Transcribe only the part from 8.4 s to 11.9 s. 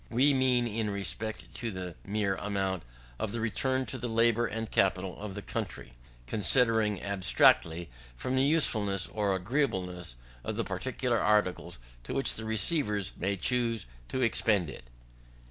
usefulness or agreeableness of the particular articles